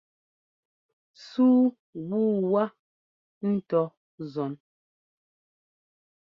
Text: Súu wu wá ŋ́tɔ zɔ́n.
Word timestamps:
Súu 1.27 1.61
wu 2.07 2.21
wá 2.51 2.63
ŋ́tɔ 3.51 3.81
zɔ́n. 4.31 4.53